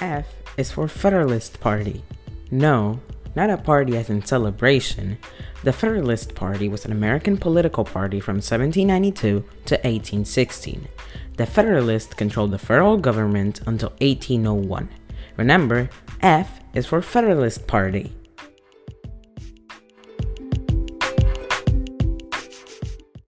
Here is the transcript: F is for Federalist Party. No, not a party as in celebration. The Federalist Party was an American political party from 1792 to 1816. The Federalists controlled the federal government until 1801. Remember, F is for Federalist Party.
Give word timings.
F 0.00 0.26
is 0.56 0.70
for 0.70 0.88
Federalist 0.88 1.60
Party. 1.60 2.02
No, 2.50 3.00
not 3.34 3.50
a 3.50 3.56
party 3.56 3.96
as 3.96 4.10
in 4.10 4.24
celebration. 4.24 5.18
The 5.62 5.72
Federalist 5.72 6.34
Party 6.34 6.68
was 6.68 6.84
an 6.84 6.92
American 6.92 7.36
political 7.36 7.84
party 7.84 8.20
from 8.20 8.36
1792 8.36 9.44
to 9.66 9.74
1816. 9.74 10.88
The 11.36 11.46
Federalists 11.46 12.14
controlled 12.14 12.52
the 12.52 12.58
federal 12.58 12.96
government 12.96 13.60
until 13.66 13.90
1801. 14.00 14.88
Remember, 15.36 15.90
F 16.22 16.60
is 16.74 16.86
for 16.86 17.02
Federalist 17.02 17.66
Party. 17.66 18.14